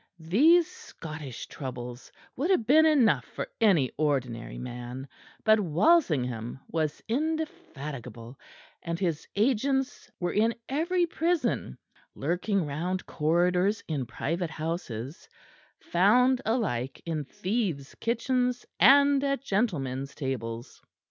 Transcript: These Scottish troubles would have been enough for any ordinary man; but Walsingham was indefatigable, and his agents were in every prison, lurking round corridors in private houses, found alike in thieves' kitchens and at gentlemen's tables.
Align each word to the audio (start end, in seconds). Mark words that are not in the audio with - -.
These 0.17 0.65
Scottish 0.65 1.45
troubles 1.45 2.11
would 2.35 2.49
have 2.49 2.65
been 2.65 2.87
enough 2.87 3.23
for 3.23 3.47
any 3.61 3.91
ordinary 3.97 4.57
man; 4.57 5.07
but 5.43 5.59
Walsingham 5.59 6.59
was 6.67 7.03
indefatigable, 7.07 8.39
and 8.81 8.97
his 8.97 9.27
agents 9.35 10.09
were 10.19 10.33
in 10.33 10.55
every 10.67 11.05
prison, 11.05 11.77
lurking 12.15 12.65
round 12.65 13.05
corridors 13.05 13.83
in 13.87 14.07
private 14.07 14.49
houses, 14.49 15.29
found 15.79 16.41
alike 16.47 16.99
in 17.05 17.23
thieves' 17.25 17.93
kitchens 17.99 18.65
and 18.79 19.23
at 19.23 19.43
gentlemen's 19.43 20.15
tables. 20.15 20.81